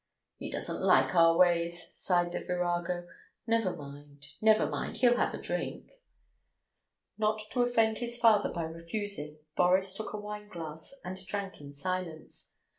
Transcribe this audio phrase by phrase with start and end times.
[0.39, 3.07] "He doesn't like our ways," sighed the "virago."
[3.45, 5.91] "Never mind, never mind, he'll have a drink."
[7.19, 12.57] Not to offend his father by refusing, Boris took a wineglass and drank in silence.